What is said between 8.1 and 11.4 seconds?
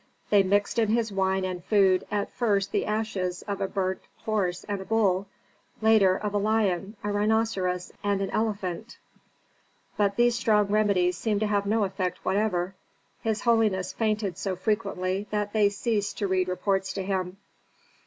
an elephant; but these strong remedies